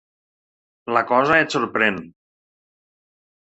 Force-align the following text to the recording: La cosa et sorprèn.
La 0.97 1.03
cosa 1.11 1.39
et 1.43 1.57
sorprèn. 1.59 2.03